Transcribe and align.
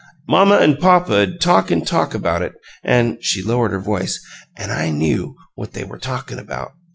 Mamma 0.27 0.57
'n' 0.59 0.77
papa 0.77 1.27
'd 1.27 1.39
talk 1.39 1.69
an' 1.69 1.85
talk 1.85 2.15
about 2.15 2.41
it, 2.41 2.53
an'" 2.83 3.19
she 3.21 3.43
lowered 3.43 3.69
her 3.69 3.79
voice 3.79 4.19
"an' 4.57 4.71
I 4.71 4.89
knew 4.89 5.35
what 5.53 5.73
they 5.73 5.83
were 5.83 5.99
talkin' 5.99 6.39
about. 6.39 6.71